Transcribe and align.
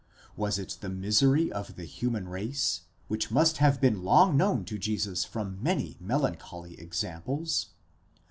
Was 0.35 0.57
it 0.57 0.79
the 0.81 0.89
misery 0.89 1.51
of 1.51 1.75
the 1.75 1.85
human 1.85 2.27
race, 2.27 2.81
which 3.07 3.29
must 3.29 3.57
have 3.57 3.79
been 3.79 4.01
long 4.01 4.35
known 4.35 4.65
to 4.65 4.79
Jesus 4.79 5.23
from 5.25 5.61
many 5.61 5.95
melancholy 6.01 6.73
examples? 6.79 7.67